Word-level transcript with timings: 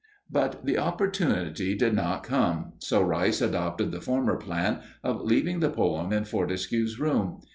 But 0.31 0.65
the 0.65 0.79
opportunity 0.79 1.75
did 1.77 1.93
not 1.93 2.23
come, 2.23 2.73
so 2.79 3.03
Rice 3.03 3.39
adopted 3.39 3.91
the 3.91 4.01
former 4.01 4.35
plan 4.35 4.79
of 5.03 5.21
leaving 5.21 5.59
the 5.59 5.69
poem 5.69 6.11
in 6.11 6.25
Fortescue's 6.25 6.99
room. 6.99 7.41